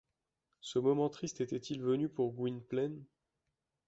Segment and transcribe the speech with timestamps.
[0.61, 3.05] Ce moment triste était-il venu pour Gwynplaine?